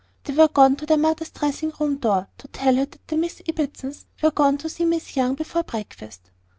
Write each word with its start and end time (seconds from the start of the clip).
They 0.23 0.33
were 0.33 0.47
gone 0.47 0.77
to 0.77 0.87
their 0.87 0.97
mother's 0.97 1.29
dressing 1.29 1.71
room 1.79 1.97
door, 1.97 2.27
to 2.39 2.47
tell 2.47 2.75
her 2.75 2.85
that 2.85 3.07
the 3.07 3.17
Miss 3.17 3.43
Ibbotsons 3.47 4.05
were 4.23 4.31
gone 4.31 4.57
to 4.57 4.67
see 4.67 4.83
Miss 4.83 5.15
Young 5.15 5.35
before 5.35 5.61
breakfast. 5.61 6.31